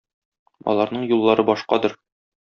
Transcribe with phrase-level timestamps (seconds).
[0.71, 1.95] Аларның юллары башкадыр.